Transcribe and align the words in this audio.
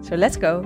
So 0.00 0.16
let's 0.16 0.36
go! 0.36 0.64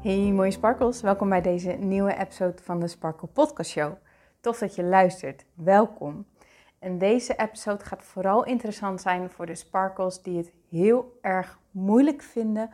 Hey 0.00 0.32
mooie 0.32 0.50
sparkles, 0.50 1.00
welkom 1.00 1.28
bij 1.28 1.40
deze 1.40 1.70
nieuwe 1.70 2.16
episode 2.16 2.62
van 2.62 2.80
de 2.80 2.88
Sparkle 2.88 3.28
Podcast 3.28 3.70
Show. 3.70 3.92
Tof 4.40 4.58
dat 4.58 4.74
je 4.74 4.82
luistert, 4.82 5.44
welkom. 5.54 6.26
En 6.78 6.98
deze 6.98 7.36
episode 7.36 7.84
gaat 7.84 8.04
vooral 8.04 8.44
interessant 8.44 9.00
zijn 9.00 9.30
voor 9.30 9.46
de 9.46 9.54
sparkles 9.54 10.22
die 10.22 10.36
het 10.36 10.52
heel 10.70 11.18
erg 11.20 11.58
moeilijk 11.70 12.22
vinden 12.22 12.70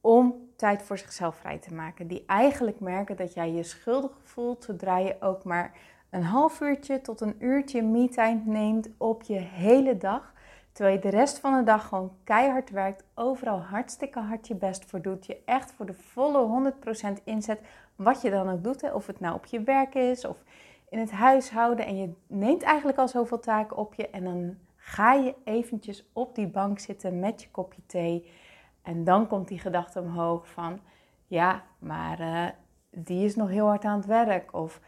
om 0.00 0.34
tijd 0.56 0.82
voor 0.82 0.98
zichzelf 0.98 1.36
vrij 1.36 1.58
te 1.58 1.74
maken. 1.74 2.06
Die 2.06 2.24
eigenlijk 2.26 2.80
merken 2.80 3.16
dat 3.16 3.34
jij 3.34 3.52
je 3.52 3.62
schuldig 3.62 4.18
voelt 4.22 4.64
zodra 4.64 4.98
je 4.98 5.16
ook 5.20 5.44
maar 5.44 5.72
een 6.10 6.24
half 6.24 6.60
uurtje 6.60 7.00
tot 7.00 7.20
een 7.20 7.36
uurtje 7.38 7.82
me-time 7.82 8.40
neemt 8.44 8.88
op 8.98 9.22
je 9.22 9.38
hele 9.38 9.96
dag. 9.96 10.32
Terwijl 10.72 10.96
je 10.96 11.02
de 11.02 11.16
rest 11.16 11.38
van 11.38 11.56
de 11.56 11.62
dag 11.62 11.88
gewoon 11.88 12.12
keihard 12.24 12.70
werkt, 12.70 13.04
overal 13.14 13.60
hartstikke 13.60 14.18
hard 14.18 14.46
je 14.48 14.54
best 14.54 14.84
voor 14.84 15.02
doet. 15.02 15.26
Je 15.26 15.42
echt 15.44 15.72
voor 15.72 15.86
de 15.86 15.94
volle 15.94 16.72
100% 17.18 17.24
inzet, 17.24 17.60
wat 17.96 18.22
je 18.22 18.30
dan 18.30 18.50
ook 18.50 18.64
doet. 18.64 18.92
Of 18.92 19.06
het 19.06 19.20
nou 19.20 19.34
op 19.34 19.44
je 19.44 19.62
werk 19.62 19.94
is 19.94 20.24
of 20.24 20.36
in 20.88 20.98
het 20.98 21.10
huishouden. 21.10 21.86
En 21.86 21.96
je 21.96 22.12
neemt 22.26 22.62
eigenlijk 22.62 22.98
al 22.98 23.08
zoveel 23.08 23.40
taken 23.40 23.76
op 23.76 23.94
je. 23.94 24.10
En 24.10 24.24
dan 24.24 24.56
ga 24.76 25.12
je 25.12 25.34
eventjes 25.44 26.10
op 26.12 26.34
die 26.34 26.48
bank 26.48 26.78
zitten 26.78 27.20
met 27.20 27.42
je 27.42 27.50
kopje 27.50 27.82
thee. 27.86 28.30
En 28.82 29.04
dan 29.04 29.26
komt 29.26 29.48
die 29.48 29.58
gedachte 29.58 30.00
omhoog 30.00 30.48
van, 30.48 30.80
ja, 31.26 31.62
maar 31.78 32.20
uh, 32.20 32.46
die 32.90 33.24
is 33.24 33.36
nog 33.36 33.48
heel 33.48 33.66
hard 33.66 33.84
aan 33.84 33.96
het 33.96 34.06
werk. 34.06 34.54
Of 34.54 34.80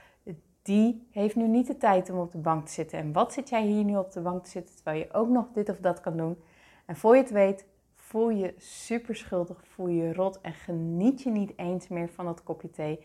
die 0.65 1.07
heeft 1.11 1.37
nu 1.37 1.49
niet 1.49 1.67
de 1.67 1.77
tijd 1.77 2.11
om 2.11 2.19
op 2.19 2.33
de 2.33 2.39
bank 2.39 2.67
te 2.67 2.73
zitten. 2.73 2.99
En 2.99 3.13
wat 3.13 3.33
zit 3.33 3.49
jij 3.49 3.63
hier 3.63 3.85
nu 3.85 3.97
op 3.97 4.13
de 4.13 4.21
bank 4.21 4.45
te 4.45 4.51
zitten 4.51 4.75
terwijl 4.75 4.99
je 4.99 5.13
ook 5.13 5.29
nog 5.29 5.47
dit 5.53 5.69
of 5.69 5.79
dat 5.79 6.01
kan 6.01 6.17
doen? 6.17 6.43
En 6.87 6.97
voor 6.97 7.17
je 7.17 7.23
het 7.23 7.31
weet, 7.31 7.67
voel 7.95 8.31
je 8.31 8.55
super 8.57 9.17
schuldig, 9.17 9.67
voel 9.67 9.89
je 9.89 10.13
rot 10.13 10.41
en 10.41 10.53
geniet 10.53 11.23
je 11.23 11.31
niet 11.31 11.53
eens 11.57 11.89
meer 11.89 12.09
van 12.09 12.25
dat 12.25 12.43
kopje 12.43 12.71
thee. 12.71 13.01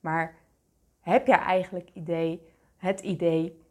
Maar 0.00 0.34
heb 1.00 1.26
jij 1.26 1.38
eigenlijk 1.38 1.90
idee, 1.92 2.48
het 2.76 3.00
idee 3.00 3.62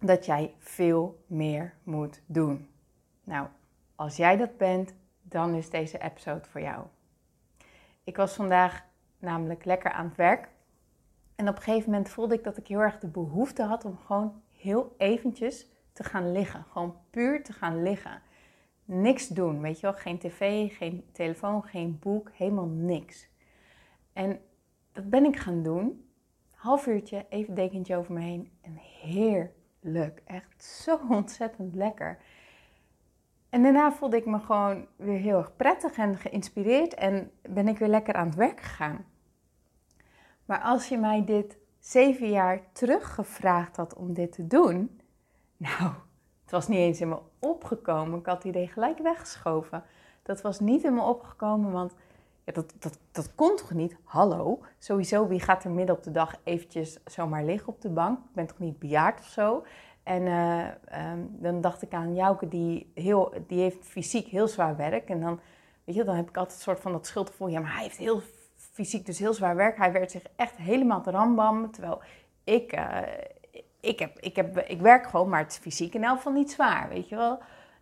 dat 0.00 0.26
jij 0.26 0.54
veel 0.58 1.24
meer 1.26 1.74
moet 1.82 2.22
doen? 2.26 2.68
Nou, 3.24 3.46
als 3.94 4.16
jij 4.16 4.36
dat 4.36 4.56
bent, 4.56 4.94
dan 5.22 5.54
is 5.54 5.70
deze 5.70 5.98
episode 5.98 6.44
voor 6.44 6.60
jou. 6.60 6.84
Ik 8.04 8.16
was 8.16 8.34
vandaag 8.34 8.84
namelijk 9.18 9.64
lekker 9.64 9.90
aan 9.90 10.06
het 10.06 10.16
werk 10.16 10.48
en 11.36 11.48
op 11.48 11.56
een 11.56 11.62
gegeven 11.62 11.90
moment 11.90 12.08
voelde 12.08 12.34
ik 12.34 12.44
dat 12.44 12.56
ik 12.56 12.66
heel 12.66 12.80
erg 12.80 12.98
de 12.98 13.08
behoefte 13.08 13.62
had 13.62 13.84
om 13.84 13.98
gewoon 13.98 14.42
heel 14.50 14.94
eventjes 14.98 15.70
te 15.92 16.04
gaan 16.04 16.32
liggen. 16.32 16.64
Gewoon 16.70 16.96
puur 17.10 17.44
te 17.44 17.52
gaan 17.52 17.82
liggen. 17.82 18.22
Niks 18.84 19.28
doen, 19.28 19.60
weet 19.60 19.80
je 19.80 19.86
wel. 19.86 19.96
Geen 19.96 20.18
tv, 20.18 20.76
geen 20.76 21.04
telefoon, 21.12 21.64
geen 21.64 21.98
boek, 21.98 22.30
helemaal 22.34 22.66
niks. 22.66 23.28
En 24.12 24.40
dat 24.92 25.10
ben 25.10 25.24
ik 25.24 25.36
gaan 25.36 25.62
doen. 25.62 26.08
Half 26.50 26.86
uurtje, 26.86 27.26
even 27.28 27.54
dekentje 27.54 27.96
over 27.96 28.12
me 28.12 28.20
heen. 28.20 28.50
En 28.60 28.76
heerlijk. 28.76 30.22
Echt 30.24 30.64
zo 30.64 31.00
ontzettend 31.08 31.74
lekker. 31.74 32.18
En 33.48 33.62
daarna 33.62 33.92
voelde 33.92 34.16
ik 34.16 34.26
me 34.26 34.38
gewoon 34.38 34.86
weer 34.96 35.18
heel 35.18 35.38
erg 35.38 35.56
prettig 35.56 35.96
en 35.96 36.16
geïnspireerd. 36.16 36.94
En 36.94 37.30
ben 37.42 37.68
ik 37.68 37.78
weer 37.78 37.88
lekker 37.88 38.14
aan 38.14 38.26
het 38.26 38.36
werk 38.36 38.60
gegaan. 38.60 39.04
Maar 40.46 40.60
als 40.60 40.88
je 40.88 40.98
mij 40.98 41.24
dit 41.24 41.56
zeven 41.78 42.30
jaar 42.30 42.60
terug 42.72 43.14
gevraagd 43.14 43.76
had 43.76 43.94
om 43.94 44.14
dit 44.14 44.32
te 44.32 44.46
doen, 44.46 45.00
nou, 45.56 45.92
het 46.42 46.50
was 46.50 46.68
niet 46.68 46.78
eens 46.78 47.00
in 47.00 47.08
me 47.08 47.18
opgekomen. 47.38 48.18
Ik 48.18 48.26
had 48.26 48.36
het 48.36 48.44
idee 48.44 48.68
gelijk 48.68 48.98
weggeschoven. 48.98 49.82
Dat 50.22 50.40
was 50.40 50.60
niet 50.60 50.84
in 50.84 50.94
me 50.94 51.02
opgekomen, 51.02 51.72
want 51.72 51.94
ja, 52.44 52.52
dat, 52.52 52.74
dat, 52.78 52.98
dat 53.12 53.34
kon 53.34 53.56
toch 53.56 53.72
niet? 53.72 53.96
Hallo, 54.04 54.60
sowieso, 54.78 55.26
wie 55.26 55.40
gaat 55.40 55.64
er 55.64 55.70
midden 55.70 55.96
op 55.96 56.02
de 56.02 56.10
dag 56.10 56.34
eventjes 56.44 56.98
zomaar 57.04 57.44
liggen 57.44 57.68
op 57.68 57.80
de 57.80 57.90
bank? 57.90 58.18
Ik 58.18 58.34
ben 58.34 58.46
toch 58.46 58.58
niet 58.58 58.78
bejaard 58.78 59.20
of 59.20 59.26
zo? 59.26 59.64
En 60.02 60.22
uh, 60.22 61.12
um, 61.12 61.36
dan 61.38 61.60
dacht 61.60 61.82
ik 61.82 61.92
aan 61.92 62.14
Jouke, 62.14 62.48
die, 62.48 62.90
heel, 62.94 63.32
die 63.46 63.60
heeft 63.60 63.84
fysiek 63.84 64.26
heel 64.26 64.48
zwaar 64.48 64.76
werk. 64.76 65.08
En 65.08 65.20
dan, 65.20 65.40
weet 65.84 65.94
je, 65.94 66.04
dan 66.04 66.16
heb 66.16 66.28
ik 66.28 66.36
altijd 66.36 66.56
een 66.56 66.62
soort 66.62 66.80
van 66.80 66.92
dat 66.92 67.06
schuldgevoel. 67.06 67.48
Ja, 67.48 67.60
maar 67.60 67.74
hij 67.74 67.82
heeft 67.82 67.96
heel 67.96 68.20
fysiek 68.76 69.06
dus 69.06 69.18
heel 69.18 69.32
zwaar 69.32 69.56
werk. 69.56 69.76
Hij 69.76 69.92
werd 69.92 70.10
zich 70.10 70.22
echt 70.36 70.56
helemaal 70.56 71.02
te 71.02 71.10
rambam. 71.10 71.70
Terwijl 71.70 72.02
ik, 72.44 72.76
uh, 72.76 72.98
ik, 73.80 73.98
heb, 73.98 74.18
ik, 74.18 74.36
heb, 74.36 74.58
ik 74.58 74.80
werk 74.80 75.06
gewoon, 75.06 75.28
maar 75.28 75.40
het 75.40 75.50
is 75.50 75.58
fysiek 75.58 75.94
in 75.94 76.04
elk 76.04 76.16
geval 76.16 76.32
niet 76.32 76.50
zwaar, 76.50 76.88
weet 76.88 77.08
je 77.08 77.16
wel. 77.16 77.38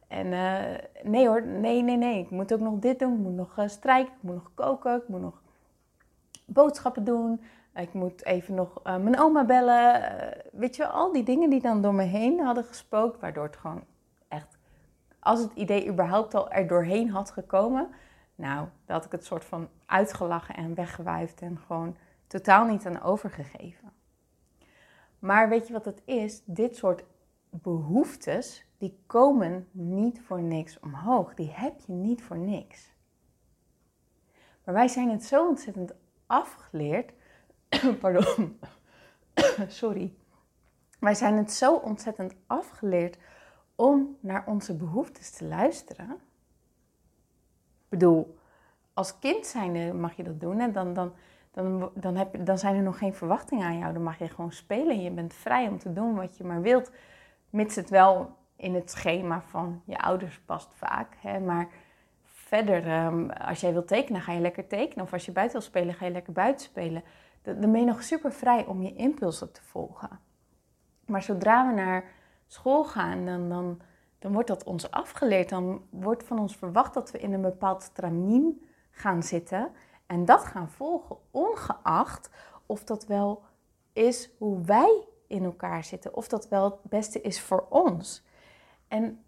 En 0.08 0.26
uh, 0.26 0.60
nee 1.02 1.26
hoor, 1.28 1.46
nee, 1.46 1.82
nee, 1.82 1.96
nee. 1.96 2.18
Ik 2.18 2.30
moet 2.30 2.52
ook 2.52 2.60
nog 2.60 2.78
dit 2.78 2.98
doen. 2.98 3.12
Ik 3.12 3.18
moet 3.18 3.34
nog 3.34 3.58
uh, 3.58 3.68
strijken. 3.68 4.12
Ik 4.12 4.22
moet 4.22 4.34
nog 4.34 4.50
koken. 4.54 4.96
Ik 4.96 5.08
moet 5.08 5.20
nog 5.20 5.42
boodschappen 6.44 7.04
doen. 7.04 7.40
Ik 7.74 7.92
moet 7.92 8.24
even 8.24 8.54
nog 8.54 8.82
mijn 8.82 9.18
oma 9.18 9.44
bellen. 9.44 10.02
weet 10.52 10.76
je 10.76 10.86
al 10.86 11.12
die 11.12 11.22
dingen 11.22 11.50
die 11.50 11.60
dan 11.60 11.82
door 11.82 11.94
me 11.94 12.02
heen 12.02 12.40
hadden 12.40 12.64
gespookt. 12.64 13.20
Waardoor 13.20 13.44
het 13.44 13.56
gewoon 13.56 13.84
echt, 14.28 14.58
als 15.20 15.40
het 15.40 15.52
idee 15.54 15.88
überhaupt 15.88 16.34
al 16.34 16.50
er 16.50 16.66
doorheen 16.66 17.10
had 17.10 17.30
gekomen 17.30 17.88
nou, 18.34 18.68
dat 18.84 19.04
ik 19.04 19.12
het 19.12 19.24
soort 19.24 19.44
van 19.44 19.68
uitgelachen 19.86 20.56
en 20.56 20.74
weggewuifd 20.74 21.40
en 21.40 21.58
gewoon 21.58 21.96
totaal 22.26 22.66
niet 22.66 22.86
aan 22.86 23.02
overgegeven. 23.02 23.92
Maar 25.18 25.48
weet 25.48 25.66
je 25.66 25.72
wat 25.72 25.84
het 25.84 26.02
is? 26.04 26.42
Dit 26.44 26.76
soort 26.76 27.04
behoeftes, 27.50 28.66
die 28.78 28.98
komen 29.06 29.68
niet 29.70 30.20
voor 30.20 30.42
niks 30.42 30.80
omhoog. 30.80 31.34
Die 31.34 31.50
heb 31.50 31.80
je 31.80 31.92
niet 31.92 32.22
voor 32.22 32.38
niks. 32.38 32.92
Maar 34.64 34.74
wij 34.74 34.88
zijn 34.88 35.10
het 35.10 35.24
zo 35.24 35.48
ontzettend 35.48 35.92
afgeleerd. 36.26 37.12
Pardon. 38.00 38.58
Sorry. 39.68 40.14
Wij 40.98 41.14
zijn 41.14 41.36
het 41.36 41.52
zo 41.52 41.74
ontzettend 41.74 42.34
afgeleerd 42.46 43.18
om 43.74 44.16
naar 44.20 44.46
onze 44.46 44.76
behoeftes 44.76 45.30
te 45.30 45.44
luisteren 45.44 46.20
bedoel, 47.98 48.36
als 48.94 49.18
kind 49.18 49.46
zijnde 49.46 49.92
mag 49.92 50.16
je 50.16 50.22
dat 50.22 50.40
doen. 50.40 50.60
En 50.60 50.72
dan, 50.72 50.94
dan, 50.94 51.12
dan, 51.50 51.90
dan, 51.94 52.16
heb 52.16 52.46
dan 52.46 52.58
zijn 52.58 52.76
er 52.76 52.82
nog 52.82 52.98
geen 52.98 53.14
verwachtingen 53.14 53.66
aan 53.66 53.78
jou. 53.78 53.92
Dan 53.92 54.02
mag 54.02 54.18
je 54.18 54.28
gewoon 54.28 54.52
spelen. 54.52 55.02
Je 55.02 55.10
bent 55.10 55.34
vrij 55.34 55.68
om 55.68 55.78
te 55.78 55.92
doen 55.92 56.14
wat 56.14 56.36
je 56.36 56.44
maar 56.44 56.62
wilt. 56.62 56.90
Mits 57.50 57.76
het 57.76 57.90
wel 57.90 58.36
in 58.56 58.74
het 58.74 58.90
schema 58.90 59.42
van 59.42 59.82
je 59.84 59.98
ouders 59.98 60.40
past 60.40 60.68
vaak. 60.72 61.16
Hè? 61.20 61.40
Maar 61.40 61.68
verder, 62.24 63.04
um, 63.04 63.30
als 63.30 63.60
jij 63.60 63.72
wilt 63.72 63.88
tekenen, 63.88 64.20
ga 64.20 64.32
je 64.32 64.40
lekker 64.40 64.66
tekenen. 64.66 65.04
Of 65.04 65.12
als 65.12 65.24
je 65.24 65.32
buiten 65.32 65.58
wil 65.58 65.68
spelen, 65.68 65.94
ga 65.94 66.04
je 66.04 66.12
lekker 66.12 66.32
buiten 66.32 66.66
spelen. 66.66 67.02
Dan 67.42 67.72
ben 67.72 67.80
je 67.80 67.86
nog 67.86 68.02
super 68.02 68.32
vrij 68.32 68.66
om 68.66 68.82
je 68.82 68.94
impulsen 68.94 69.52
te 69.52 69.62
volgen. 69.62 70.18
Maar 71.06 71.22
zodra 71.22 71.68
we 71.68 71.74
naar 71.74 72.04
school 72.46 72.84
gaan, 72.84 73.26
dan, 73.26 73.48
dan 73.48 73.80
dan 74.24 74.32
wordt 74.32 74.48
dat 74.48 74.64
ons 74.64 74.90
afgeleerd. 74.90 75.48
Dan 75.48 75.82
wordt 75.90 76.24
van 76.24 76.38
ons 76.38 76.56
verwacht 76.56 76.94
dat 76.94 77.10
we 77.10 77.18
in 77.18 77.32
een 77.32 77.40
bepaald 77.40 77.82
stramien 77.82 78.64
gaan 78.90 79.22
zitten 79.22 79.70
en 80.06 80.24
dat 80.24 80.44
gaan 80.44 80.70
volgen, 80.70 81.16
ongeacht 81.30 82.30
of 82.66 82.84
dat 82.84 83.06
wel 83.06 83.42
is 83.92 84.30
hoe 84.38 84.60
wij 84.64 85.04
in 85.26 85.44
elkaar 85.44 85.84
zitten, 85.84 86.14
of 86.14 86.28
dat 86.28 86.48
wel 86.48 86.64
het 86.64 86.82
beste 86.82 87.20
is 87.20 87.40
voor 87.40 87.66
ons. 87.68 88.24
En 88.88 89.24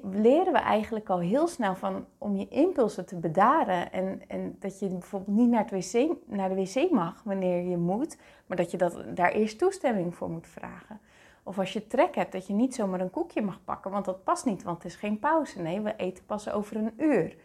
leren 0.00 0.52
we 0.52 0.58
eigenlijk 0.58 1.08
al 1.08 1.20
heel 1.20 1.46
snel 1.46 1.74
van 1.74 2.06
om 2.18 2.36
je 2.36 2.48
impulsen 2.48 3.06
te 3.06 3.16
bedaren 3.16 3.92
en, 3.92 4.22
en 4.28 4.56
dat 4.58 4.78
je 4.78 4.88
bijvoorbeeld 4.88 5.36
niet 5.36 5.50
naar, 5.50 5.66
wc, 5.70 6.16
naar 6.26 6.48
de 6.48 6.54
wc 6.54 6.90
mag 6.90 7.22
wanneer 7.22 7.62
je 7.62 7.76
moet, 7.76 8.18
maar 8.46 8.56
dat 8.56 8.70
je 8.70 8.76
dat, 8.76 9.04
daar 9.16 9.32
eerst 9.32 9.58
toestemming 9.58 10.14
voor 10.14 10.30
moet 10.30 10.46
vragen. 10.46 11.00
Of 11.46 11.58
als 11.58 11.72
je 11.72 11.86
trek 11.86 12.14
hebt, 12.14 12.32
dat 12.32 12.46
je 12.46 12.52
niet 12.52 12.74
zomaar 12.74 13.00
een 13.00 13.10
koekje 13.10 13.42
mag 13.42 13.64
pakken, 13.64 13.90
want 13.90 14.04
dat 14.04 14.24
past 14.24 14.44
niet, 14.44 14.62
want 14.62 14.82
het 14.82 14.92
is 14.92 14.98
geen 14.98 15.18
pauze. 15.18 15.60
Nee, 15.60 15.80
we 15.80 15.96
eten 15.96 16.24
pas 16.24 16.50
over 16.50 16.76
een 16.76 16.94
uur. 16.96 17.36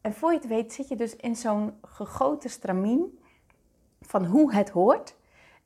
En 0.00 0.12
voor 0.12 0.30
je 0.32 0.38
het 0.38 0.46
weet 0.46 0.72
zit 0.72 0.88
je 0.88 0.96
dus 0.96 1.16
in 1.16 1.36
zo'n 1.36 1.72
gegoten 1.82 2.50
stramien 2.50 3.18
van 4.00 4.24
hoe 4.24 4.54
het 4.54 4.70
hoort. 4.70 5.16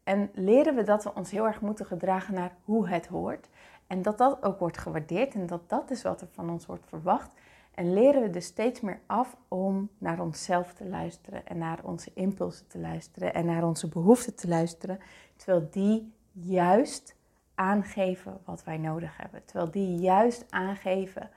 En 0.05 0.31
leren 0.34 0.75
we 0.75 0.82
dat 0.82 1.05
we 1.05 1.14
ons 1.14 1.31
heel 1.31 1.46
erg 1.46 1.61
moeten 1.61 1.87
gedragen 1.87 2.34
naar 2.34 2.56
hoe 2.64 2.88
het 2.88 3.06
hoort. 3.06 3.49
En 3.87 4.02
dat 4.02 4.19
dat 4.19 4.43
ook 4.43 4.58
wordt 4.58 4.78
gewaardeerd 4.78 5.34
en 5.34 5.46
dat 5.46 5.69
dat 5.69 5.90
is 5.90 6.02
wat 6.02 6.20
er 6.20 6.28
van 6.31 6.50
ons 6.50 6.66
wordt 6.66 6.87
verwacht. 6.87 7.32
En 7.75 7.93
leren 7.93 8.23
we 8.23 8.31
dus 8.31 8.44
steeds 8.44 8.81
meer 8.81 9.00
af 9.06 9.37
om 9.49 9.90
naar 9.99 10.20
onszelf 10.20 10.73
te 10.73 10.88
luisteren 10.88 11.46
en 11.46 11.58
naar 11.58 11.78
onze 11.84 12.11
impulsen 12.14 12.66
te 12.66 12.78
luisteren 12.78 13.34
en 13.34 13.46
naar 13.46 13.64
onze 13.64 13.88
behoeften 13.88 14.34
te 14.34 14.49
luisteren, 14.49 14.99
terwijl 15.37 15.69
die 15.70 16.12
juist 16.32 17.16
aangeven 17.61 18.41
wat 18.45 18.65
wij 18.65 18.79
nodig 18.79 19.17
hebben. 19.17 19.45
Terwijl 19.45 19.71
die 19.71 19.99
juist 19.99 20.47
aangeven 20.51 21.31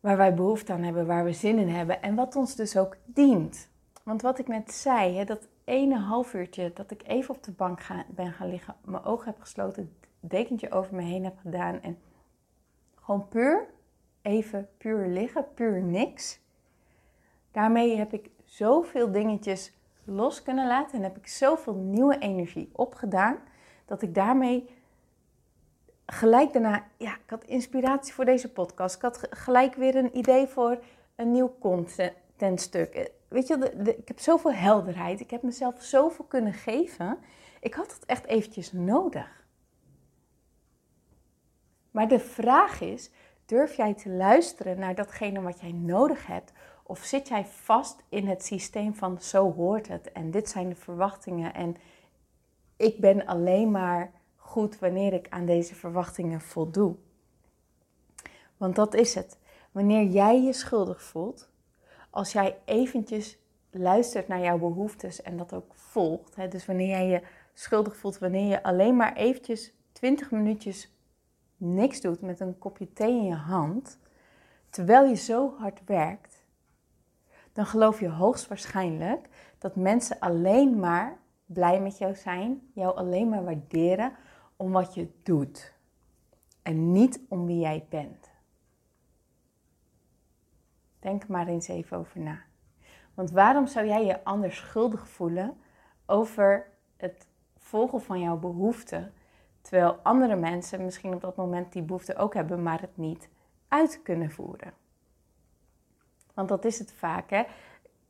waar 0.00 0.16
wij 0.16 0.34
behoefte 0.34 0.72
aan 0.72 0.82
hebben, 0.82 1.06
waar 1.06 1.24
we 1.24 1.32
zin 1.32 1.58
in 1.58 1.68
hebben 1.68 2.02
en 2.02 2.14
wat 2.14 2.36
ons 2.36 2.54
dus 2.54 2.76
ook 2.76 2.96
dient. 3.04 3.68
Want 4.02 4.22
wat 4.22 4.38
ik 4.38 4.48
net 4.48 4.72
zei, 4.72 5.16
hè, 5.16 5.24
dat 5.24 5.48
ene 5.64 5.98
half 5.98 6.34
uurtje 6.34 6.72
dat 6.74 6.90
ik 6.90 7.02
even 7.06 7.34
op 7.34 7.42
de 7.42 7.52
bank 7.52 7.80
ga, 7.80 8.04
ben 8.08 8.32
gaan 8.32 8.48
liggen, 8.48 8.74
mijn 8.84 9.04
ogen 9.04 9.26
heb 9.26 9.40
gesloten, 9.40 9.96
het 10.20 10.30
dekentje 10.30 10.70
over 10.70 10.94
me 10.94 11.02
heen 11.02 11.24
heb 11.24 11.38
gedaan 11.38 11.80
en 11.80 11.98
gewoon 12.94 13.28
puur, 13.28 13.66
even 14.22 14.68
puur 14.78 15.08
liggen, 15.08 15.46
puur 15.54 15.82
niks. 15.82 16.40
Daarmee 17.50 17.96
heb 17.96 18.12
ik 18.12 18.30
zoveel 18.44 19.12
dingetjes 19.12 19.72
los 20.04 20.42
kunnen 20.42 20.66
laten 20.66 20.98
en 20.98 21.02
heb 21.02 21.16
ik 21.16 21.26
zoveel 21.26 21.74
nieuwe 21.74 22.18
energie 22.18 22.70
opgedaan, 22.72 23.38
dat 23.86 24.02
ik 24.02 24.14
daarmee 24.14 24.78
gelijk 26.12 26.52
daarna, 26.52 26.86
ja, 26.96 27.14
ik 27.14 27.30
had 27.30 27.44
inspiratie 27.44 28.14
voor 28.14 28.24
deze 28.24 28.52
podcast. 28.52 28.96
Ik 28.96 29.02
had 29.02 29.26
gelijk 29.30 29.74
weer 29.74 29.96
een 29.96 30.16
idee 30.16 30.46
voor 30.46 30.78
een 31.14 31.30
nieuw 31.32 31.56
contentstuk. 31.60 33.10
Weet 33.28 33.46
je, 33.46 33.72
ik 33.98 34.08
heb 34.08 34.18
zoveel 34.18 34.52
helderheid. 34.52 35.20
Ik 35.20 35.30
heb 35.30 35.42
mezelf 35.42 35.82
zoveel 35.82 36.24
kunnen 36.24 36.52
geven. 36.52 37.18
Ik 37.60 37.74
had 37.74 37.92
het 37.92 38.06
echt 38.06 38.26
eventjes 38.26 38.72
nodig. 38.72 39.44
Maar 41.90 42.08
de 42.08 42.20
vraag 42.20 42.80
is, 42.80 43.10
durf 43.46 43.76
jij 43.76 43.94
te 43.94 44.10
luisteren 44.10 44.78
naar 44.78 44.94
datgene 44.94 45.40
wat 45.40 45.60
jij 45.60 45.72
nodig 45.72 46.26
hebt? 46.26 46.52
Of 46.82 46.98
zit 46.98 47.28
jij 47.28 47.46
vast 47.46 48.02
in 48.08 48.28
het 48.28 48.44
systeem 48.44 48.94
van 48.94 49.20
zo 49.20 49.52
hoort 49.52 49.88
het 49.88 50.12
en 50.12 50.30
dit 50.30 50.48
zijn 50.48 50.68
de 50.68 50.74
verwachtingen 50.74 51.54
en 51.54 51.76
ik 52.76 53.00
ben 53.00 53.26
alleen 53.26 53.70
maar 53.70 54.10
goed 54.50 54.78
wanneer 54.78 55.12
ik 55.12 55.26
aan 55.28 55.46
deze 55.46 55.74
verwachtingen 55.74 56.40
voldoe. 56.40 56.96
Want 58.56 58.76
dat 58.76 58.94
is 58.94 59.14
het. 59.14 59.38
Wanneer 59.72 60.04
jij 60.04 60.42
je 60.42 60.52
schuldig 60.52 61.02
voelt, 61.02 61.50
als 62.10 62.32
jij 62.32 62.58
eventjes 62.64 63.38
luistert 63.70 64.28
naar 64.28 64.40
jouw 64.40 64.58
behoeftes 64.58 65.22
en 65.22 65.36
dat 65.36 65.52
ook 65.52 65.74
volgt. 65.74 66.36
Hè, 66.36 66.48
dus 66.48 66.66
wanneer 66.66 66.88
jij 66.88 67.06
je 67.06 67.22
schuldig 67.54 67.96
voelt, 67.96 68.18
wanneer 68.18 68.48
je 68.48 68.62
alleen 68.62 68.96
maar 68.96 69.16
eventjes 69.16 69.72
20 69.92 70.30
minuutjes 70.30 70.94
niks 71.56 72.00
doet 72.00 72.20
met 72.20 72.40
een 72.40 72.58
kopje 72.58 72.92
thee 72.92 73.16
in 73.16 73.24
je 73.24 73.34
hand, 73.34 73.98
terwijl 74.70 75.04
je 75.08 75.16
zo 75.16 75.54
hard 75.58 75.80
werkt, 75.84 76.44
dan 77.52 77.66
geloof 77.66 78.00
je 78.00 78.08
hoogstwaarschijnlijk 78.08 79.28
dat 79.58 79.76
mensen 79.76 80.18
alleen 80.18 80.78
maar 80.78 81.18
blij 81.46 81.80
met 81.80 81.98
jou 81.98 82.14
zijn, 82.14 82.70
jou 82.74 82.96
alleen 82.96 83.28
maar 83.28 83.44
waarderen 83.44 84.12
om 84.60 84.72
wat 84.72 84.94
je 84.94 85.08
doet 85.22 85.74
en 86.62 86.92
niet 86.92 87.20
om 87.28 87.46
wie 87.46 87.58
jij 87.58 87.86
bent. 87.88 88.30
Denk 90.98 91.28
maar 91.28 91.46
eens 91.46 91.68
even 91.68 91.96
over 91.96 92.20
na. 92.20 92.42
Want 93.14 93.30
waarom 93.30 93.66
zou 93.66 93.86
jij 93.86 94.04
je 94.04 94.24
anders 94.24 94.56
schuldig 94.56 95.08
voelen 95.08 95.56
over 96.06 96.66
het 96.96 97.26
volgen 97.58 98.02
van 98.02 98.20
jouw 98.20 98.36
behoeften, 98.36 99.12
terwijl 99.60 99.98
andere 100.02 100.36
mensen 100.36 100.84
misschien 100.84 101.14
op 101.14 101.20
dat 101.20 101.36
moment 101.36 101.72
die 101.72 101.82
behoefte 101.82 102.16
ook 102.16 102.34
hebben, 102.34 102.62
maar 102.62 102.80
het 102.80 102.96
niet 102.96 103.28
uit 103.68 104.02
kunnen 104.02 104.30
voeren? 104.30 104.72
Want 106.34 106.48
dat 106.48 106.64
is 106.64 106.78
het 106.78 106.92
vaak. 106.92 107.30
Hè? 107.30 107.42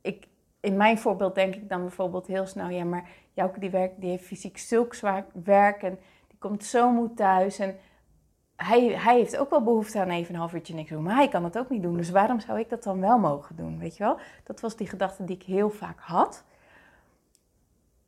Ik, 0.01 0.27
in 0.59 0.77
mijn 0.77 0.97
voorbeeld 0.97 1.35
denk 1.35 1.55
ik 1.55 1.69
dan 1.69 1.81
bijvoorbeeld 1.81 2.27
heel 2.27 2.45
snel, 2.45 2.69
ja, 2.69 2.83
maar 2.83 3.09
Jouke 3.33 3.59
die, 3.59 3.69
werkt, 3.69 4.01
die 4.01 4.09
heeft 4.09 4.25
fysiek 4.25 4.57
zulk 4.57 4.93
zwaar 4.93 5.25
werk 5.43 5.83
en 5.83 5.99
komt 6.41 6.63
zo 6.63 6.91
moe 6.91 7.13
thuis 7.13 7.59
en 7.59 7.79
hij, 8.55 8.85
hij 8.87 9.17
heeft 9.17 9.37
ook 9.37 9.49
wel 9.49 9.63
behoefte 9.63 9.99
aan 9.99 10.09
even 10.09 10.33
een 10.33 10.39
half 10.39 10.53
uurtje 10.53 10.73
niks 10.73 10.89
doen, 10.89 11.03
maar 11.03 11.15
hij 11.15 11.27
kan 11.27 11.43
het 11.43 11.57
ook 11.57 11.69
niet 11.69 11.81
doen. 11.81 11.97
Dus 11.97 12.09
waarom 12.09 12.39
zou 12.39 12.59
ik 12.59 12.69
dat 12.69 12.83
dan 12.83 12.99
wel 12.99 13.19
mogen 13.19 13.55
doen, 13.55 13.79
weet 13.79 13.97
je 13.97 14.03
wel? 14.03 14.19
Dat 14.43 14.59
was 14.59 14.75
die 14.75 14.87
gedachte 14.87 15.23
die 15.23 15.35
ik 15.35 15.43
heel 15.43 15.69
vaak 15.69 15.99
had. 15.99 16.43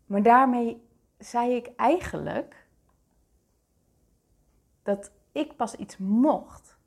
Maar 0.06 0.22
daarmee 0.24 0.88
zei 1.18 1.56
ik 1.56 1.72
eigenlijk 1.76 2.68
dat 4.84 5.12
ik 5.32 5.56
pas 5.56 5.76
iets 5.76 5.98
mocht 5.98 6.78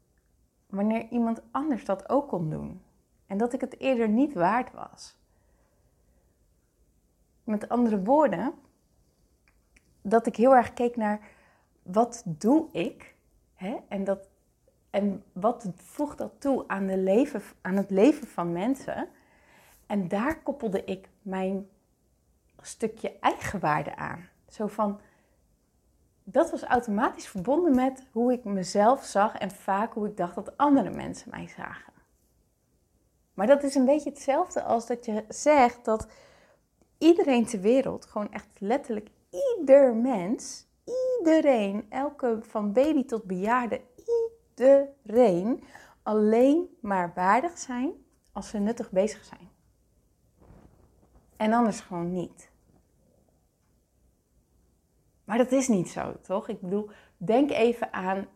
wanneer 0.66 1.08
iemand 1.08 1.42
anders 1.50 1.84
dat 1.84 2.08
ook 2.08 2.28
kon 2.28 2.50
doen. 2.50 2.82
En 3.26 3.38
dat 3.38 3.52
ik 3.52 3.60
het 3.60 3.80
eerder 3.80 4.08
niet 4.08 4.34
waard 4.34 4.72
was. 4.72 5.16
Met 7.44 7.68
andere 7.68 8.02
woorden, 8.02 8.54
dat 10.02 10.26
ik 10.26 10.36
heel 10.36 10.54
erg 10.54 10.72
keek 10.72 10.96
naar 10.96 11.34
wat 11.86 12.22
doe 12.26 12.68
ik? 12.72 13.14
Hè? 13.54 13.76
En, 13.88 14.04
dat, 14.04 14.28
en 14.90 15.24
wat 15.32 15.68
voegt 15.76 16.18
dat 16.18 16.32
toe 16.40 16.64
aan, 16.66 16.86
de 16.86 16.98
leven, 16.98 17.42
aan 17.60 17.76
het 17.76 17.90
leven 17.90 18.26
van 18.26 18.52
mensen? 18.52 19.08
En 19.86 20.08
daar 20.08 20.42
koppelde 20.42 20.84
ik 20.84 21.08
mijn 21.22 21.68
stukje 22.60 23.18
eigenwaarde 23.20 23.96
aan. 23.96 24.28
Zo 24.48 24.66
van, 24.66 25.00
dat 26.24 26.50
was 26.50 26.62
automatisch 26.62 27.28
verbonden 27.28 27.74
met 27.74 28.06
hoe 28.12 28.32
ik 28.32 28.44
mezelf 28.44 29.04
zag 29.04 29.34
en 29.34 29.50
vaak 29.50 29.92
hoe 29.92 30.08
ik 30.08 30.16
dacht 30.16 30.34
dat 30.34 30.56
andere 30.56 30.90
mensen 30.90 31.30
mij 31.30 31.48
zagen. 31.48 31.92
Maar 33.34 33.46
dat 33.46 33.62
is 33.62 33.74
een 33.74 33.84
beetje 33.84 34.10
hetzelfde 34.10 34.62
als 34.62 34.86
dat 34.86 35.04
je 35.04 35.24
zegt 35.28 35.84
dat 35.84 36.06
iedereen 36.98 37.46
ter 37.46 37.60
wereld, 37.60 38.06
gewoon 38.06 38.32
echt 38.32 38.48
letterlijk 38.58 39.08
ieder 39.58 39.94
mens, 39.94 40.65
iedereen, 41.18 41.86
elke 41.88 42.38
van 42.42 42.72
baby 42.72 43.04
tot 43.04 43.24
bejaarde, 43.24 43.80
iedereen 44.56 45.62
alleen 46.02 46.76
maar 46.80 47.12
waardig 47.14 47.58
zijn 47.58 47.92
als 48.32 48.48
ze 48.48 48.58
nuttig 48.58 48.90
bezig 48.90 49.24
zijn. 49.24 49.48
En 51.36 51.52
anders 51.52 51.80
gewoon 51.80 52.12
niet. 52.12 52.50
Maar 55.24 55.38
dat 55.38 55.52
is 55.52 55.68
niet 55.68 55.88
zo, 55.88 56.20
toch? 56.20 56.48
Ik 56.48 56.60
bedoel, 56.60 56.90
denk 57.16 57.50
even 57.50 57.92
aan 57.92 58.26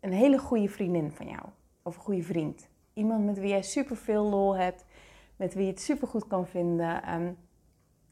een 0.00 0.12
hele 0.12 0.38
goede 0.38 0.68
vriendin 0.68 1.10
van 1.10 1.26
jou. 1.26 1.42
Of 1.82 1.96
een 1.96 2.02
goede 2.02 2.22
vriend. 2.22 2.68
Iemand 2.92 3.24
met 3.24 3.38
wie 3.38 3.48
jij 3.48 3.62
super 3.62 3.96
veel 3.96 4.24
lol 4.24 4.56
hebt. 4.56 4.84
Met 5.36 5.54
wie 5.54 5.64
je 5.64 5.70
het 5.70 5.80
super 5.80 6.08
goed 6.08 6.26
kan 6.26 6.46
vinden. 6.46 7.14
Um, 7.14 7.36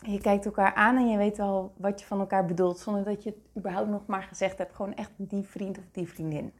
je 0.04 0.20
kijkt 0.20 0.44
elkaar 0.44 0.74
aan 0.74 0.96
en 0.96 1.08
je 1.08 1.16
weet 1.16 1.38
al 1.38 1.72
wat 1.76 2.00
je 2.00 2.06
van 2.06 2.20
elkaar 2.20 2.46
bedoelt, 2.46 2.78
zonder 2.78 3.04
dat 3.04 3.22
je 3.22 3.30
het 3.30 3.38
überhaupt 3.56 3.88
nog 3.88 4.06
maar 4.06 4.22
gezegd 4.22 4.58
hebt. 4.58 4.74
Gewoon 4.74 4.94
echt 4.94 5.10
die 5.16 5.42
vriend 5.42 5.78
of 5.78 5.84
die 5.92 6.08
vriendin. 6.08 6.52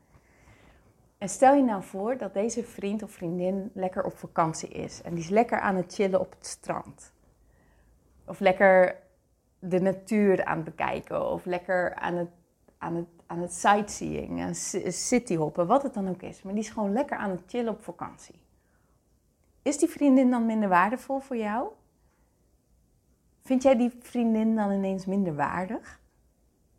En 1.19 1.29
stel 1.29 1.55
je 1.55 1.63
nou 1.63 1.83
voor 1.83 2.17
dat 2.17 2.35
deze 2.35 2.65
vriend 2.65 3.03
of 3.03 3.11
vriendin 3.11 3.71
lekker 3.75 4.05
op 4.05 4.19
vakantie 4.19 4.69
is. 4.69 5.03
En 5.03 5.15
die 5.15 5.25
is 5.25 5.31
lekker 5.31 5.61
aan 5.61 5.77
het 5.77 5.95
chillen 5.95 6.21
op 6.21 6.31
het 6.31 6.47
strand. 6.47 7.13
Of 8.27 8.41
lekker 8.41 8.97
de 9.59 9.81
natuur 9.81 10.45
aan 10.45 10.57
het 10.57 10.65
bekijken. 10.65 11.31
Of 11.31 11.45
lekker 11.45 11.95
aan 11.95 12.15
het, 12.15 12.31
aan 12.79 12.95
het, 12.95 13.09
aan 13.27 13.41
het 13.41 13.53
sightseeing, 13.53 14.43
aan 14.43 14.55
cityhoppen, 14.93 15.67
wat 15.67 15.83
het 15.83 15.95
dan 15.95 16.09
ook 16.09 16.23
is. 16.23 16.43
Maar 16.43 16.53
die 16.53 16.63
is 16.63 16.71
gewoon 16.71 16.93
lekker 16.93 17.17
aan 17.17 17.31
het 17.31 17.43
chillen 17.47 17.73
op 17.73 17.83
vakantie. 17.83 18.43
Is 19.63 19.79
die 19.79 19.89
vriendin 19.89 20.31
dan 20.31 20.47
minder 20.47 20.69
waardevol 20.69 21.21
voor 21.21 21.37
jou? 21.37 21.69
Vind 23.47 23.63
jij 23.63 23.77
die 23.77 23.93
vriendin 24.01 24.57
dan 24.57 24.71
ineens 24.71 25.07
minder 25.07 25.35
waardig? 25.35 26.01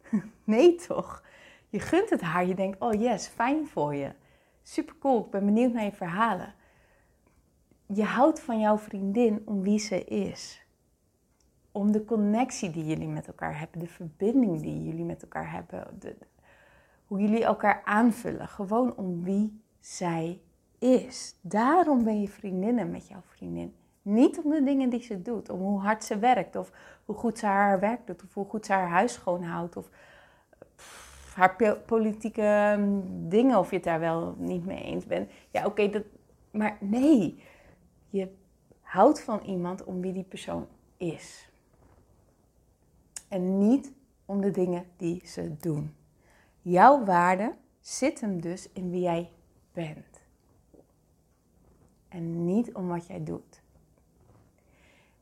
nee 0.44 0.76
toch? 0.76 1.24
Je 1.70 1.80
gunt 1.80 2.10
het 2.10 2.22
haar. 2.22 2.46
Je 2.46 2.56
denkt, 2.56 2.80
oh 2.80 2.94
yes, 2.94 3.28
fijn 3.28 3.68
voor 3.68 3.96
je. 3.96 4.12
Super 4.64 4.98
cool, 5.00 5.26
ik 5.26 5.30
ben 5.30 5.46
benieuwd 5.46 5.74
naar 5.74 5.84
je 5.84 5.92
verhalen. 5.92 6.54
Je 7.86 8.04
houdt 8.04 8.40
van 8.40 8.60
jouw 8.60 8.78
vriendin 8.78 9.42
om 9.46 9.62
wie 9.62 9.80
ze 9.80 10.04
is. 10.04 10.66
Om 11.72 11.92
de 11.92 12.06
connectie 12.06 12.70
die 12.70 12.86
jullie 12.86 13.08
met 13.08 13.28
elkaar 13.28 13.60
hebben, 13.60 13.80
de 13.80 13.88
verbinding 13.88 14.62
die 14.62 14.84
jullie 14.84 15.06
met 15.06 15.22
elkaar 15.22 15.52
hebben, 15.52 16.00
de, 16.00 16.16
hoe 17.06 17.20
jullie 17.20 17.44
elkaar 17.44 17.82
aanvullen. 17.84 18.48
Gewoon 18.48 18.96
om 18.96 19.24
wie 19.24 19.62
zij 19.80 20.42
is. 20.80 21.36
Daarom 21.42 22.04
ben 22.04 22.22
je 22.22 22.30
vriendinnen 22.30 22.92
met 22.92 23.08
jouw 23.08 23.22
vriendin. 23.26 23.76
Niet 24.06 24.42
om 24.44 24.52
de 24.52 24.64
dingen 24.64 24.90
die 24.90 25.02
ze 25.02 25.22
doet, 25.22 25.50
om 25.50 25.60
hoe 25.60 25.80
hard 25.80 26.04
ze 26.04 26.20
werkt, 26.20 26.56
of 26.56 26.72
hoe 27.06 27.16
goed 27.16 27.40
ze 27.40 27.46
haar 27.46 27.80
werk 27.80 28.08
doet, 28.08 28.24
of 28.24 28.34
hoe 28.34 28.46
goed 28.46 28.66
ze 28.66 28.74
haar 28.74 28.90
huis 28.90 29.14
schoonhoudt, 29.14 29.78
of 29.78 29.90
haar 31.36 31.78
politieke 31.86 32.76
mm, 32.78 33.30
dingen, 33.30 33.60
of 33.60 33.70
je 33.70 33.76
het 33.76 33.86
daar 33.86 34.00
wel 34.00 34.36
niet 34.38 34.66
mee 34.66 34.84
eens 34.84 35.06
bent. 35.06 35.32
Ja, 35.52 35.66
oké, 35.66 35.90
dat. 35.90 36.04
maar 36.52 36.78
nee, 36.80 37.44
je 38.10 38.32
houdt 38.82 39.22
van 39.22 39.40
iemand 39.40 39.84
om 39.84 40.02
wie 40.02 40.14
die 40.14 40.24
persoon 40.24 40.68
is. 40.98 41.50
En 43.28 43.58
niet 43.58 43.94
om 44.26 44.42
de 44.42 44.52
dingen 44.52 44.86
die 44.98 45.28
ze 45.28 45.56
doen. 45.60 45.96
Jouw 46.62 47.06
waarde 47.06 47.56
zit 47.80 48.22
hem 48.22 48.42
dus 48.42 48.70
in 48.74 48.90
wie 48.90 49.02
jij 49.02 49.32
bent. 49.72 50.24
en 52.08 52.46
niet 52.46 52.74
om 52.74 52.88
wat 52.88 53.08
jij 53.08 53.24
doet. 53.24 53.64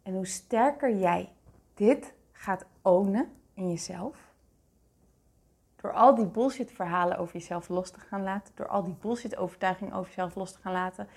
En 0.03 0.13
hoe 0.13 0.27
sterker 0.27 0.97
jij 0.97 1.29
dit 1.73 2.13
gaat 2.31 2.65
ownen 2.81 3.31
in 3.53 3.69
jezelf, 3.69 4.31
door 5.75 5.93
al 5.93 6.15
die 6.15 6.25
bullshit 6.25 6.71
verhalen 6.71 7.17
over 7.17 7.33
jezelf 7.33 7.69
los 7.69 7.91
te 7.91 7.99
gaan 7.99 8.23
laten, 8.23 8.53
door 8.55 8.67
al 8.67 8.83
die 8.83 8.95
bullshit 9.01 9.37
overtuigingen 9.37 9.93
over 9.93 10.07
jezelf 10.07 10.35
los 10.35 10.51
te 10.51 10.59
gaan 10.59 10.71
laten, 10.71 11.07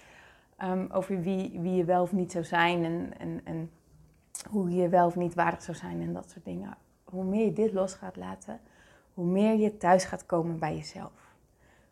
um, 0.62 0.88
over 0.90 1.20
wie, 1.20 1.60
wie 1.60 1.74
je 1.74 1.84
wel 1.84 2.02
of 2.02 2.12
niet 2.12 2.32
zou 2.32 2.44
zijn 2.44 2.84
en, 2.84 3.12
en, 3.18 3.40
en 3.44 3.70
hoe 4.50 4.70
je 4.70 4.88
wel 4.88 5.06
of 5.06 5.16
niet 5.16 5.34
waardig 5.34 5.62
zou 5.62 5.76
zijn 5.76 6.00
en 6.00 6.12
dat 6.12 6.30
soort 6.30 6.44
dingen. 6.44 6.76
Hoe 7.04 7.24
meer 7.24 7.44
je 7.44 7.52
dit 7.52 7.72
los 7.72 7.94
gaat 7.94 8.16
laten, 8.16 8.60
hoe 9.14 9.26
meer 9.26 9.54
je 9.54 9.76
thuis 9.76 10.04
gaat 10.04 10.26
komen 10.26 10.58
bij 10.58 10.76
jezelf. 10.76 11.34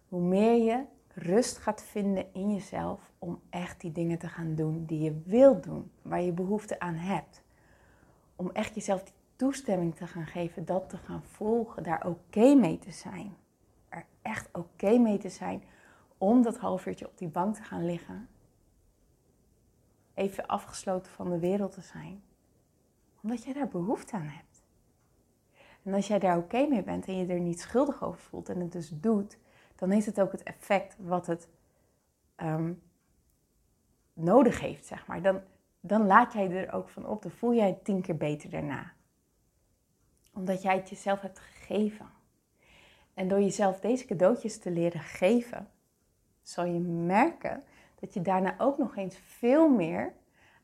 Hoe 0.08 0.20
meer 0.20 0.64
je 0.64 0.84
rust 1.14 1.58
gaat 1.58 1.82
vinden 1.82 2.32
in 2.32 2.54
jezelf 2.54 3.12
om 3.18 3.40
echt 3.50 3.80
die 3.80 3.92
dingen 3.92 4.18
te 4.18 4.28
gaan 4.28 4.54
doen 4.54 4.84
die 4.84 5.00
je 5.00 5.20
wilt 5.24 5.62
doen, 5.62 5.90
waar 6.02 6.22
je 6.22 6.32
behoefte 6.32 6.80
aan 6.80 6.94
hebt. 6.94 7.42
Om 8.36 8.50
echt 8.50 8.74
jezelf 8.74 9.02
die 9.02 9.14
toestemming 9.36 9.94
te 9.94 10.06
gaan 10.06 10.26
geven, 10.26 10.64
dat 10.64 10.88
te 10.88 10.96
gaan 10.96 11.22
volgen, 11.22 11.82
daar 11.82 12.06
oké 12.06 12.54
mee 12.54 12.78
te 12.78 12.92
zijn. 12.92 13.36
Er 13.88 14.06
echt 14.22 14.48
oké 14.52 14.98
mee 14.98 15.18
te 15.18 15.28
zijn 15.28 15.62
om 16.18 16.42
dat 16.42 16.58
half 16.58 16.86
uurtje 16.86 17.06
op 17.06 17.18
die 17.18 17.28
bank 17.28 17.54
te 17.54 17.62
gaan 17.62 17.84
liggen. 17.84 18.28
Even 20.14 20.46
afgesloten 20.46 21.12
van 21.12 21.30
de 21.30 21.38
wereld 21.38 21.72
te 21.72 21.82
zijn. 21.82 22.22
Omdat 23.22 23.44
jij 23.44 23.52
daar 23.52 23.68
behoefte 23.68 24.16
aan 24.16 24.26
hebt. 24.26 24.62
En 25.82 25.94
als 25.94 26.06
jij 26.06 26.18
daar 26.18 26.38
oké 26.38 26.66
mee 26.66 26.82
bent 26.82 27.06
en 27.06 27.16
je 27.16 27.26
er 27.26 27.40
niet 27.40 27.60
schuldig 27.60 28.02
over 28.02 28.20
voelt 28.20 28.48
en 28.48 28.60
het 28.60 28.72
dus 28.72 28.92
doet, 28.94 29.38
dan 29.84 29.92
heeft 29.92 30.06
het 30.06 30.20
ook 30.20 30.32
het 30.32 30.42
effect 30.42 30.96
wat 30.98 31.26
het 31.26 31.48
ehm, 32.34 32.72
nodig 34.12 34.60
heeft, 34.60 34.86
zeg 34.86 35.06
maar. 35.06 35.22
Dan, 35.22 35.40
dan 35.80 36.06
laat 36.06 36.32
jij 36.32 36.50
er 36.50 36.72
ook 36.72 36.88
van 36.88 37.06
op, 37.06 37.22
dan 37.22 37.30
voel 37.30 37.54
jij 37.54 37.66
het 37.66 37.84
tien 37.84 38.00
keer 38.00 38.16
beter 38.16 38.50
daarna. 38.50 38.92
Omdat 40.32 40.62
jij 40.62 40.76
het 40.76 40.88
jezelf 40.88 41.20
hebt 41.20 41.38
gegeven. 41.38 42.06
En 43.14 43.28
door 43.28 43.40
jezelf 43.40 43.80
deze 43.80 44.04
cadeautjes 44.04 44.58
te 44.58 44.70
leren 44.70 45.00
geven, 45.00 45.68
zal 46.42 46.64
je 46.64 46.78
merken 46.80 47.62
dat 48.00 48.14
je 48.14 48.22
daarna 48.22 48.54
ook 48.58 48.78
nog 48.78 48.96
eens 48.96 49.16
veel 49.16 49.68
meer 49.68 50.12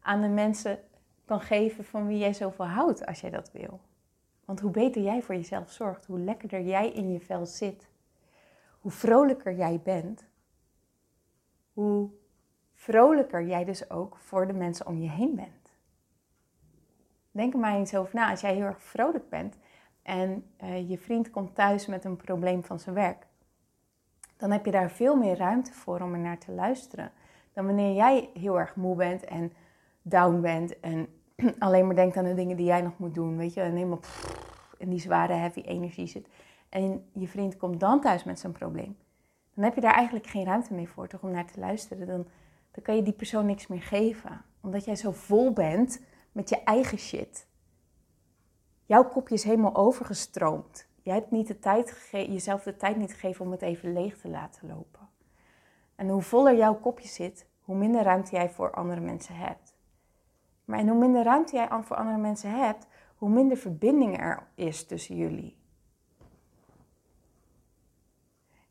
aan 0.01 0.21
de 0.21 0.29
mensen 0.29 0.79
kan 1.25 1.41
geven 1.41 1.85
van 1.85 2.07
wie 2.07 2.19
jij 2.19 2.33
zoveel 2.33 2.67
houdt 2.67 3.07
als 3.07 3.21
jij 3.21 3.31
dat 3.31 3.53
wil. 3.53 3.81
Want 4.45 4.61
hoe 4.61 4.71
beter 4.71 5.03
jij 5.03 5.23
voor 5.23 5.35
jezelf 5.35 5.71
zorgt, 5.71 6.07
hoe 6.07 6.19
lekkerder 6.19 6.63
jij 6.63 6.91
in 6.91 7.13
je 7.13 7.21
vel 7.21 7.47
zit, 7.47 7.90
hoe 8.81 8.91
vrolijker 8.91 9.55
jij 9.55 9.81
bent, 9.85 10.25
hoe 11.73 12.11
vrolijker 12.73 13.47
jij 13.47 13.65
dus 13.65 13.91
ook 13.91 14.17
voor 14.17 14.47
de 14.47 14.53
mensen 14.53 14.87
om 14.87 14.99
je 14.99 15.09
heen 15.09 15.35
bent. 15.35 15.73
Denk 17.31 17.53
er 17.53 17.59
maar 17.59 17.75
eens 17.75 17.95
over 17.95 18.15
na. 18.15 18.31
Als 18.31 18.41
jij 18.41 18.55
heel 18.55 18.65
erg 18.65 18.83
vrolijk 18.83 19.29
bent 19.29 19.59
en 20.03 20.45
uh, 20.63 20.91
je 20.91 20.99
vriend 20.99 21.31
komt 21.31 21.55
thuis 21.55 21.87
met 21.87 22.05
een 22.05 22.17
probleem 22.17 22.65
van 22.65 22.79
zijn 22.79 22.95
werk, 22.95 23.27
dan 24.37 24.51
heb 24.51 24.65
je 24.65 24.71
daar 24.71 24.91
veel 24.91 25.17
meer 25.17 25.37
ruimte 25.37 25.73
voor 25.73 26.01
om 26.01 26.13
er 26.13 26.19
naar 26.19 26.39
te 26.39 26.53
luisteren. 26.53 27.13
Dan 27.53 27.67
wanneer 27.67 27.95
jij 27.95 28.31
heel 28.35 28.59
erg 28.59 28.77
moe 28.77 28.97
bent 28.97 29.25
en 29.25 29.53
down 30.03 30.41
bent 30.41 30.81
en 30.81 31.09
alleen 31.59 31.87
maar 31.87 31.97
denkt 31.97 32.17
aan 32.17 32.25
de 32.25 32.35
dingen 32.35 32.57
die 32.57 32.67
jij 32.67 32.83
nog 32.83 32.99
moet 32.99 33.15
doen, 33.15 33.37
weet 33.37 33.55
je, 33.55 33.61
en 33.61 33.75
helemaal 33.75 34.01
in 34.79 34.91
die 34.91 35.01
zware 35.01 35.33
heavy 35.33 35.61
energie 35.61 36.07
zit 36.07 36.29
en 36.71 37.11
je 37.13 37.29
vriend 37.29 37.57
komt 37.57 37.81
dan 37.81 38.01
thuis 38.01 38.25
met 38.25 38.39
zijn 38.39 38.53
probleem, 38.53 38.97
dan 39.55 39.65
heb 39.65 39.75
je 39.75 39.81
daar 39.81 39.95
eigenlijk 39.95 40.27
geen 40.27 40.45
ruimte 40.45 40.75
meer 40.75 40.89
voor, 40.89 41.09
toch 41.09 41.23
om 41.23 41.31
naar 41.31 41.47
te 41.47 41.61
luisteren. 41.61 42.07
Dan, 42.07 42.27
dan 42.71 42.83
kan 42.83 42.97
je 42.97 43.03
die 43.03 43.13
persoon 43.13 43.47
niks 43.47 43.67
meer 43.67 43.83
geven, 43.83 44.45
omdat 44.61 44.85
jij 44.85 44.97
zo 44.97 45.11
vol 45.11 45.53
bent 45.53 46.03
met 46.33 46.49
je 46.49 46.63
eigen 46.63 46.99
shit. 46.99 47.47
Jouw 48.85 49.09
kopje 49.09 49.35
is 49.35 49.45
helemaal 49.45 49.75
overgestroomd. 49.75 50.89
Jij 51.03 51.15
hebt 51.15 51.31
niet 51.31 51.47
de 51.47 51.59
tijd 51.59 52.09
jezelf 52.11 52.63
de 52.63 52.77
tijd 52.77 52.97
niet 52.97 53.13
gegeven 53.13 53.45
om 53.45 53.51
het 53.51 53.63
even 53.63 53.93
leeg 53.93 54.19
te 54.19 54.29
laten 54.29 54.69
lopen. 54.69 55.09
En 55.95 56.09
hoe 56.09 56.23
voller 56.23 56.57
jouw 56.57 56.75
kopje 56.75 57.09
zit, 57.09 57.47
hoe 57.61 57.77
minder 57.77 58.03
ruimte 58.03 58.31
jij 58.31 58.51
voor 58.51 58.71
andere 58.71 59.01
mensen 59.01 59.35
hebt. 59.35 59.75
Maar 60.65 60.79
en 60.79 60.89
hoe 60.89 60.99
minder 60.99 61.25
ruimte 61.25 61.57
jij 61.57 61.69
voor 61.83 61.97
andere 61.97 62.19
mensen 62.19 62.51
hebt, 62.51 62.87
hoe 63.17 63.31
minder 63.31 63.57
verbinding 63.57 64.21
er 64.21 64.47
is 64.55 64.87
tussen 64.87 65.17
jullie. 65.17 65.60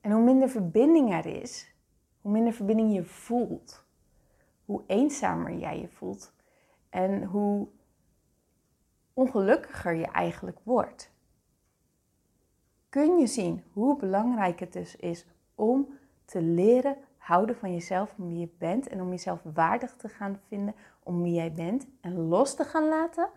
En 0.10 0.16
hoe 0.16 0.24
minder 0.24 0.50
verbinding 0.50 1.14
er 1.14 1.26
is, 1.26 1.74
hoe 2.22 2.32
minder 2.32 2.54
verbinding 2.54 2.94
je 2.94 3.04
voelt, 3.04 3.86
hoe 4.66 4.84
eenzamer 4.88 5.54
jij 5.54 5.80
je 5.80 5.88
voelt 5.88 6.34
en 6.90 7.24
hoe 7.24 7.68
ongelukkiger 9.14 9.94
je 9.94 10.06
eigenlijk 10.06 10.60
wordt. 10.64 11.12
Kun 12.90 13.18
je 13.18 13.28
zien 13.28 13.64
hoe 13.74 13.98
belangrijk 13.98 14.60
het 14.60 14.74
dus 14.74 14.96
is 14.96 15.28
om 15.56 15.98
te 16.26 16.42
leren 16.42 16.98
houden 17.18 17.56
van 17.56 17.74
jezelf, 17.74 18.14
om 18.18 18.28
wie 18.28 18.40
je 18.40 18.50
bent 18.58 18.88
en 18.88 19.02
om 19.02 19.10
jezelf 19.10 19.42
waardig 19.54 19.96
te 19.96 20.10
gaan 20.10 20.40
vinden 20.48 20.76
om 21.04 21.22
wie 21.22 21.34
jij 21.34 21.54
bent 21.54 21.88
en 22.02 22.28
los 22.28 22.56
te 22.56 22.64
gaan 22.64 22.88
laten 22.88 23.30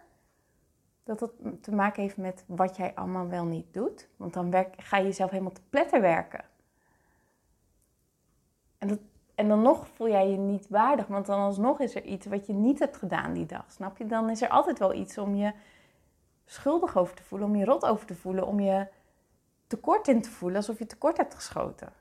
dat 1.04 1.20
het 1.20 1.62
te 1.62 1.74
maken 1.74 2.02
heeft 2.02 2.16
met 2.16 2.44
wat 2.46 2.76
jij 2.76 2.94
allemaal 2.94 3.28
wel 3.28 3.44
niet 3.44 3.74
doet. 3.74 4.08
Want 4.16 4.34
dan 4.34 4.50
werk, 4.50 4.74
ga 4.76 4.96
je 4.96 5.04
jezelf 5.04 5.30
helemaal 5.30 5.52
te 5.52 5.68
pletter 5.70 6.00
werken. 6.00 6.50
En, 8.82 9.10
en 9.34 9.48
dan 9.48 9.62
nog 9.62 9.88
voel 9.88 10.08
jij 10.08 10.30
je 10.30 10.36
niet 10.36 10.68
waardig, 10.68 11.06
want 11.06 11.26
dan 11.26 11.38
alsnog 11.38 11.80
is 11.80 11.94
er 11.94 12.04
iets 12.04 12.26
wat 12.26 12.46
je 12.46 12.52
niet 12.52 12.78
hebt 12.78 12.96
gedaan 12.96 13.32
die 13.32 13.46
dag. 13.46 13.72
Snap 13.72 13.96
je? 13.96 14.06
Dan 14.06 14.30
is 14.30 14.42
er 14.42 14.48
altijd 14.48 14.78
wel 14.78 14.94
iets 14.94 15.18
om 15.18 15.34
je 15.34 15.52
schuldig 16.44 16.96
over 16.96 17.14
te 17.14 17.22
voelen, 17.22 17.48
om 17.48 17.56
je 17.56 17.64
rot 17.64 17.84
over 17.84 18.06
te 18.06 18.14
voelen, 18.14 18.46
om 18.46 18.60
je 18.60 18.86
tekort 19.66 20.08
in 20.08 20.22
te 20.22 20.30
voelen, 20.30 20.56
alsof 20.56 20.78
je 20.78 20.86
tekort 20.86 21.16
hebt 21.16 21.34
geschoten. 21.34 21.92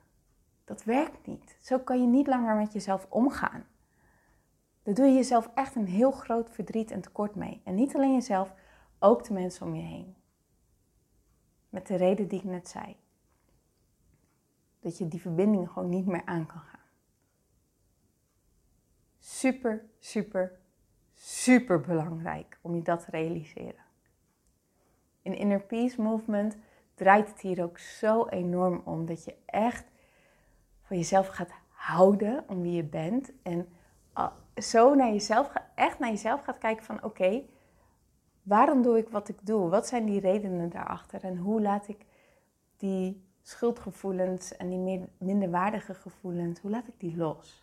Dat 0.64 0.84
werkt 0.84 1.26
niet. 1.26 1.56
Zo 1.60 1.78
kan 1.78 2.00
je 2.00 2.06
niet 2.06 2.26
langer 2.26 2.56
met 2.56 2.72
jezelf 2.72 3.06
omgaan. 3.08 3.64
Daar 4.82 4.94
doe 4.94 5.06
je 5.06 5.12
jezelf 5.12 5.50
echt 5.54 5.74
een 5.74 5.86
heel 5.86 6.10
groot 6.10 6.50
verdriet 6.50 6.90
en 6.90 7.00
tekort 7.00 7.34
mee. 7.34 7.60
En 7.64 7.74
niet 7.74 7.94
alleen 7.94 8.12
jezelf, 8.12 8.54
ook 8.98 9.24
de 9.24 9.32
mensen 9.32 9.66
om 9.66 9.74
je 9.74 9.82
heen. 9.82 10.16
Met 11.68 11.86
de 11.86 11.96
reden 11.96 12.28
die 12.28 12.38
ik 12.38 12.44
net 12.44 12.68
zei. 12.68 12.96
Dat 14.80 14.98
je 14.98 15.08
die 15.08 15.20
verbinding 15.20 15.70
gewoon 15.70 15.88
niet 15.88 16.06
meer 16.06 16.24
aan 16.24 16.46
kan 16.46 16.60
gaan. 16.60 16.71
Super, 19.24 19.84
super, 19.98 20.58
super 21.12 21.80
belangrijk 21.80 22.58
om 22.60 22.74
je 22.74 22.82
dat 22.82 23.04
te 23.04 23.10
realiseren. 23.10 23.84
In 25.22 25.34
Inner 25.34 25.60
Peace 25.60 26.02
Movement 26.02 26.56
draait 26.94 27.28
het 27.28 27.40
hier 27.40 27.62
ook 27.62 27.78
zo 27.78 28.26
enorm 28.26 28.82
om 28.84 29.06
dat 29.06 29.24
je 29.24 29.34
echt 29.46 29.84
van 30.82 30.96
jezelf 30.96 31.28
gaat 31.28 31.50
houden 31.68 32.44
om 32.48 32.62
wie 32.62 32.72
je 32.72 32.84
bent. 32.84 33.32
En 33.42 33.68
ah, 34.12 34.32
zo 34.56 34.94
naar 34.94 35.12
jezelf, 35.12 35.52
echt 35.74 35.98
naar 35.98 36.10
jezelf 36.10 36.42
gaat 36.42 36.58
kijken 36.58 36.84
van 36.84 37.04
oké, 37.04 37.42
waarom 38.42 38.82
doe 38.82 38.98
ik 38.98 39.08
wat 39.08 39.28
ik 39.28 39.46
doe? 39.46 39.68
Wat 39.68 39.86
zijn 39.86 40.04
die 40.04 40.20
redenen 40.20 40.70
daarachter? 40.70 41.24
En 41.24 41.36
hoe 41.36 41.60
laat 41.60 41.88
ik 41.88 42.06
die 42.76 43.24
schuldgevoelens 43.42 44.56
en 44.56 44.68
die 44.68 45.08
minderwaardige 45.18 45.94
gevoelens, 45.94 46.60
hoe 46.60 46.70
laat 46.70 46.88
ik 46.88 47.00
die 47.00 47.16
los? 47.16 47.61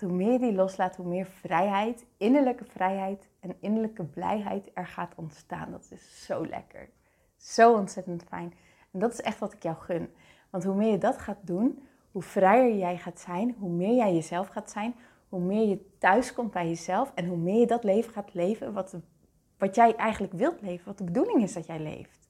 Hoe 0.00 0.12
meer 0.12 0.32
je 0.32 0.38
die 0.38 0.52
loslaat, 0.52 0.96
hoe 0.96 1.06
meer 1.06 1.26
vrijheid, 1.26 2.06
innerlijke 2.16 2.64
vrijheid 2.64 3.28
en 3.40 3.56
innerlijke 3.60 4.04
blijheid 4.04 4.70
er 4.74 4.86
gaat 4.86 5.14
ontstaan. 5.16 5.70
Dat 5.70 5.88
is 5.90 6.24
zo 6.24 6.46
lekker. 6.46 6.88
Zo 7.36 7.74
ontzettend 7.74 8.24
fijn. 8.24 8.54
En 8.92 9.00
dat 9.00 9.12
is 9.12 9.20
echt 9.20 9.38
wat 9.38 9.52
ik 9.52 9.62
jou 9.62 9.76
gun. 9.76 10.12
Want 10.50 10.64
hoe 10.64 10.74
meer 10.74 10.90
je 10.90 10.98
dat 10.98 11.18
gaat 11.18 11.46
doen, 11.46 11.82
hoe 12.10 12.22
vrijer 12.22 12.76
jij 12.76 12.98
gaat 12.98 13.20
zijn, 13.20 13.54
hoe 13.58 13.70
meer 13.70 13.94
jij 13.94 14.14
jezelf 14.14 14.48
gaat 14.48 14.70
zijn, 14.70 14.94
hoe 15.28 15.40
meer 15.40 15.68
je 15.68 15.96
thuis 15.98 16.32
komt 16.32 16.50
bij 16.50 16.68
jezelf 16.68 17.12
en 17.14 17.26
hoe 17.26 17.36
meer 17.36 17.60
je 17.60 17.66
dat 17.66 17.84
leven 17.84 18.12
gaat 18.12 18.34
leven 18.34 18.72
wat, 18.72 18.96
wat 19.58 19.74
jij 19.74 19.96
eigenlijk 19.96 20.32
wilt 20.32 20.60
leven, 20.60 20.86
wat 20.86 20.98
de 20.98 21.04
bedoeling 21.04 21.42
is 21.42 21.52
dat 21.52 21.66
jij 21.66 21.80
leeft. 21.80 22.28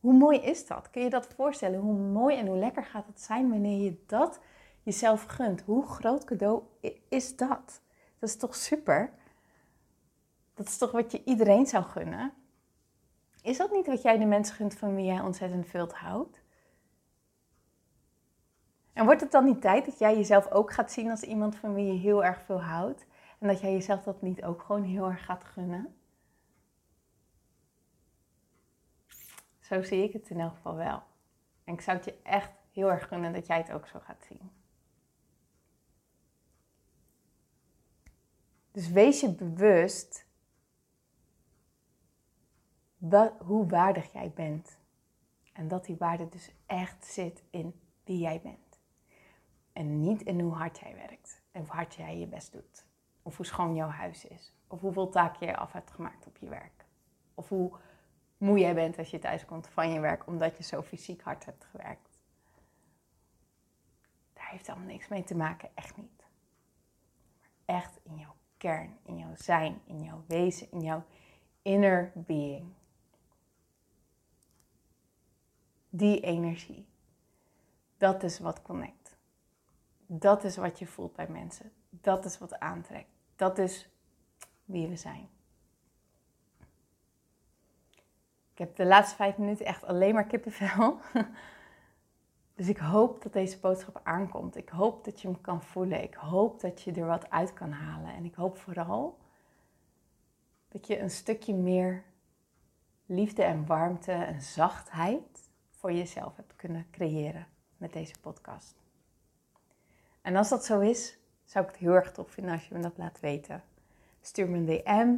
Hoe 0.00 0.12
mooi 0.12 0.38
is 0.38 0.66
dat? 0.66 0.90
Kun 0.90 1.02
je 1.02 1.10
dat 1.10 1.26
voorstellen? 1.26 1.80
Hoe 1.80 1.94
mooi 1.94 2.36
en 2.36 2.46
hoe 2.46 2.58
lekker 2.58 2.84
gaat 2.84 3.06
het 3.06 3.20
zijn 3.20 3.50
wanneer 3.50 3.84
je 3.84 4.02
dat 4.06 4.40
jezelf 4.88 5.24
gunt? 5.24 5.62
Hoe 5.62 5.86
groot 5.86 6.24
cadeau 6.24 6.62
is 7.08 7.36
dat? 7.36 7.80
Dat 8.18 8.28
is 8.28 8.36
toch 8.36 8.54
super? 8.54 9.12
Dat 10.54 10.66
is 10.66 10.78
toch 10.78 10.90
wat 10.90 11.12
je 11.12 11.24
iedereen 11.24 11.66
zou 11.66 11.84
gunnen? 11.84 12.32
Is 13.42 13.56
dat 13.56 13.72
niet 13.72 13.86
wat 13.86 14.02
jij 14.02 14.18
de 14.18 14.24
mensen 14.24 14.54
gunt 14.54 14.74
van 14.74 14.94
wie 14.94 15.04
jij 15.04 15.20
ontzettend 15.20 15.66
veel 15.66 15.88
houdt? 15.92 16.40
En 18.92 19.04
wordt 19.04 19.20
het 19.20 19.30
dan 19.30 19.44
niet 19.44 19.60
tijd 19.60 19.84
dat 19.84 19.98
jij 19.98 20.16
jezelf 20.16 20.50
ook 20.50 20.72
gaat 20.72 20.92
zien 20.92 21.10
als 21.10 21.22
iemand 21.22 21.56
van 21.56 21.74
wie 21.74 21.86
je 21.86 21.98
heel 21.98 22.24
erg 22.24 22.42
veel 22.42 22.62
houdt? 22.62 23.06
En 23.38 23.48
dat 23.48 23.60
jij 23.60 23.72
jezelf 23.72 24.02
dat 24.02 24.22
niet 24.22 24.44
ook 24.44 24.62
gewoon 24.62 24.82
heel 24.82 25.06
erg 25.10 25.24
gaat 25.24 25.44
gunnen? 25.44 25.96
Zo 29.60 29.82
zie 29.82 30.02
ik 30.02 30.12
het 30.12 30.30
in 30.30 30.40
elk 30.40 30.54
geval 30.54 30.74
wel. 30.74 31.02
En 31.64 31.74
ik 31.74 31.80
zou 31.80 31.96
het 31.96 32.06
je 32.06 32.18
echt 32.22 32.50
heel 32.72 32.90
erg 32.90 33.08
gunnen 33.08 33.32
dat 33.32 33.46
jij 33.46 33.56
het 33.56 33.72
ook 33.72 33.86
zo 33.86 33.98
gaat 33.98 34.24
zien. 34.28 34.57
Dus 38.72 38.88
wees 38.88 39.20
je 39.20 39.34
bewust 39.34 40.26
hoe 43.38 43.66
waardig 43.66 44.12
jij 44.12 44.32
bent. 44.32 44.78
En 45.52 45.68
dat 45.68 45.84
die 45.84 45.96
waarde 45.96 46.28
dus 46.28 46.50
echt 46.66 47.04
zit 47.04 47.42
in 47.50 47.80
wie 48.04 48.18
jij 48.18 48.40
bent. 48.40 48.80
En 49.72 50.00
niet 50.00 50.22
in 50.22 50.40
hoe 50.40 50.52
hard 50.52 50.78
jij 50.78 50.94
werkt. 50.94 51.42
En 51.52 51.60
hoe 51.60 51.70
hard 51.70 51.94
jij 51.94 52.18
je 52.18 52.26
best 52.26 52.52
doet. 52.52 52.86
Of 53.22 53.36
hoe 53.36 53.46
schoon 53.46 53.74
jouw 53.74 53.88
huis 53.88 54.24
is. 54.24 54.54
Of 54.66 54.80
hoeveel 54.80 55.08
taken 55.08 55.46
je 55.46 55.56
af 55.56 55.72
hebt 55.72 55.90
gemaakt 55.90 56.26
op 56.26 56.36
je 56.36 56.48
werk. 56.48 56.84
Of 57.34 57.48
hoe 57.48 57.78
moe 58.36 58.58
jij 58.58 58.74
bent 58.74 58.98
als 58.98 59.10
je 59.10 59.18
thuis 59.18 59.44
komt 59.44 59.68
van 59.68 59.90
je 59.90 60.00
werk 60.00 60.26
omdat 60.26 60.56
je 60.56 60.62
zo 60.62 60.82
fysiek 60.82 61.22
hard 61.22 61.44
hebt 61.44 61.64
gewerkt. 61.64 62.22
Daar 64.32 64.48
heeft 64.48 64.68
allemaal 64.68 64.86
niks 64.86 65.08
mee 65.08 65.24
te 65.24 65.36
maken, 65.36 65.70
echt 65.74 65.96
niet. 65.96 66.26
Maar 67.40 67.50
echt 67.64 67.98
in 68.02 68.16
jouw 68.18 68.37
kern, 68.58 68.98
in 69.02 69.18
jouw 69.18 69.34
zijn, 69.34 69.80
in 69.84 70.02
jouw 70.02 70.24
wezen, 70.26 70.70
in 70.70 70.80
jouw 70.80 71.04
inner 71.62 72.12
being. 72.14 72.72
Die 75.90 76.20
energie. 76.20 76.86
Dat 77.96 78.22
is 78.22 78.38
wat 78.38 78.62
connect. 78.62 79.16
Dat 80.06 80.44
is 80.44 80.56
wat 80.56 80.78
je 80.78 80.86
voelt 80.86 81.14
bij 81.14 81.28
mensen. 81.28 81.72
Dat 81.90 82.24
is 82.24 82.38
wat 82.38 82.58
aantrekt. 82.58 83.10
Dat 83.36 83.58
is 83.58 83.88
wie 84.64 84.88
we 84.88 84.96
zijn. 84.96 85.28
Ik 88.52 88.58
heb 88.58 88.76
de 88.76 88.86
laatste 88.86 89.16
vijf 89.16 89.36
minuten 89.36 89.66
echt 89.66 89.84
alleen 89.84 90.14
maar 90.14 90.26
kippenvel. 90.26 90.98
Dus 92.58 92.68
ik 92.68 92.78
hoop 92.78 93.22
dat 93.22 93.32
deze 93.32 93.58
boodschap 93.58 94.00
aankomt. 94.02 94.56
Ik 94.56 94.68
hoop 94.68 95.04
dat 95.04 95.20
je 95.20 95.28
hem 95.28 95.40
kan 95.40 95.62
voelen. 95.62 96.02
Ik 96.02 96.14
hoop 96.14 96.60
dat 96.60 96.82
je 96.82 96.92
er 96.92 97.06
wat 97.06 97.30
uit 97.30 97.52
kan 97.52 97.70
halen. 97.70 98.14
En 98.14 98.24
ik 98.24 98.34
hoop 98.34 98.58
vooral 98.58 99.18
dat 100.68 100.86
je 100.86 100.98
een 100.98 101.10
stukje 101.10 101.54
meer 101.54 102.04
liefde 103.06 103.42
en 103.42 103.66
warmte 103.66 104.12
en 104.12 104.40
zachtheid 104.40 105.50
voor 105.70 105.92
jezelf 105.92 106.36
hebt 106.36 106.56
kunnen 106.56 106.86
creëren 106.90 107.46
met 107.76 107.92
deze 107.92 108.14
podcast. 108.20 108.74
En 110.22 110.36
als 110.36 110.48
dat 110.48 110.64
zo 110.64 110.80
is, 110.80 111.18
zou 111.44 111.64
ik 111.64 111.70
het 111.70 111.80
heel 111.80 111.94
erg 111.94 112.12
tof 112.12 112.30
vinden 112.30 112.52
als 112.52 112.68
je 112.68 112.74
me 112.74 112.80
dat 112.80 112.98
laat 112.98 113.20
weten. 113.20 113.62
Stuur 114.20 114.48
me 114.48 114.56
een 114.56 114.66
DM 114.66 115.14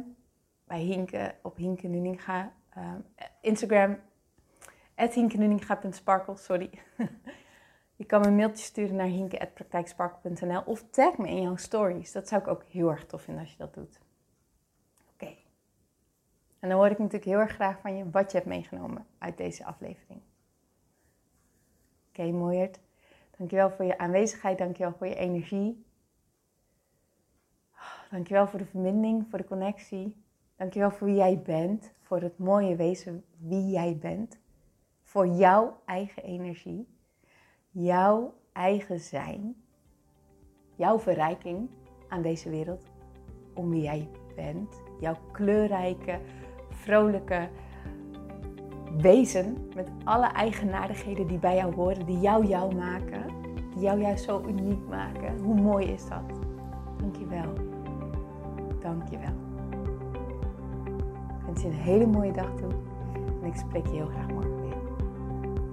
bij 0.63 0.81
Hinke 0.81 1.35
op 1.41 1.55
Hinke 1.55 1.87
Nuninga. 1.87 2.53
Uh, 2.77 2.93
Instagram, 3.41 3.99
hinkenuninga.sparkle, 5.09 6.37
sorry. 6.37 6.69
je 7.95 8.05
kan 8.05 8.21
me 8.21 8.27
een 8.27 8.35
mailtje 8.35 8.63
sturen 8.63 8.95
naar 8.95 9.07
hinke.praktijksparkle.nl 9.07 10.61
of 10.65 10.83
tag 10.89 11.17
me 11.17 11.27
in 11.27 11.41
jouw 11.41 11.55
stories. 11.55 12.11
Dat 12.11 12.27
zou 12.27 12.41
ik 12.41 12.47
ook 12.47 12.63
heel 12.63 12.89
erg 12.89 13.05
tof 13.05 13.21
vinden 13.21 13.43
als 13.43 13.51
je 13.51 13.57
dat 13.57 13.73
doet. 13.73 13.99
Oké. 15.13 15.33
En 16.59 16.69
dan 16.69 16.77
hoor 16.77 16.89
ik 16.89 16.97
natuurlijk 16.97 17.25
heel 17.25 17.39
erg 17.39 17.51
graag 17.51 17.79
van 17.79 17.97
je 17.97 18.09
wat 18.09 18.31
je 18.31 18.37
hebt 18.37 18.49
meegenomen 18.49 19.05
uit 19.17 19.37
deze 19.37 19.65
aflevering. 19.65 20.21
Oké, 22.09 22.21
okay, 22.21 22.31
mooierd. 22.31 22.79
Dankjewel 23.37 23.71
voor 23.71 23.85
je 23.85 23.97
aanwezigheid, 23.97 24.57
dankjewel 24.57 24.93
voor 24.93 25.07
je 25.07 25.15
energie. 25.15 25.85
Dankjewel 28.11 28.47
voor 28.47 28.59
de 28.59 28.65
verbinding, 28.65 29.25
voor 29.29 29.39
de 29.39 29.45
connectie. 29.45 30.15
Dankjewel 30.55 30.91
voor 30.91 31.07
wie 31.07 31.15
jij 31.15 31.41
bent, 31.41 31.91
voor 32.01 32.21
het 32.21 32.37
mooie 32.37 32.75
wezen 32.75 33.23
wie 33.37 33.69
jij 33.69 33.97
bent. 33.97 34.40
Voor 35.11 35.27
jouw 35.27 35.77
eigen 35.85 36.23
energie, 36.23 36.87
jouw 37.69 38.33
eigen 38.53 38.99
zijn, 38.99 39.55
jouw 40.75 40.99
verrijking 40.99 41.69
aan 42.07 42.21
deze 42.21 42.49
wereld 42.49 42.83
om 43.53 43.69
wie 43.69 43.81
jij 43.81 44.09
bent. 44.35 44.81
Jouw 44.99 45.15
kleurrijke, 45.31 46.19
vrolijke 46.69 47.49
wezen 48.97 49.69
met 49.75 49.89
alle 50.03 50.27
eigenaardigheden 50.27 51.27
die 51.27 51.39
bij 51.39 51.55
jou 51.55 51.75
horen, 51.75 52.05
die 52.05 52.19
jou 52.19 52.45
jou 52.45 52.75
maken, 52.75 53.25
die 53.73 53.83
jou 53.83 54.01
juist 54.01 54.23
zo 54.23 54.43
uniek 54.47 54.87
maken. 54.87 55.39
Hoe 55.39 55.61
mooi 55.61 55.85
is 55.85 56.07
dat? 56.07 56.39
Dankjewel. 56.97 57.53
Dankjewel. 58.81 59.35
Ik 61.39 61.45
wens 61.45 61.61
je 61.61 61.67
een 61.67 61.73
hele 61.73 62.07
mooie 62.07 62.33
dag 62.33 62.55
toe 62.55 62.71
en 63.41 63.47
ik 63.47 63.55
spreek 63.55 63.85
je 63.85 63.93
heel 63.93 64.07
graag 64.07 64.27
morgen. 64.27 64.50